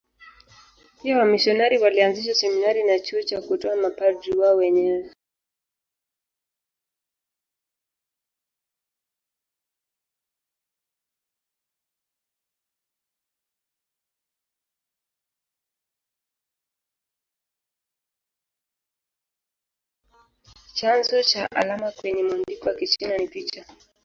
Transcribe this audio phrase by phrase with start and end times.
[20.73, 23.65] Chanzo cha alama kwenye mwandiko wa Kichina ni picha.